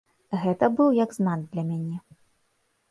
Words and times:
Гэта 0.45 0.69
быў 0.79 0.89
як 1.03 1.13
знак 1.19 1.47
для 1.53 1.63
мяне. 1.69 1.97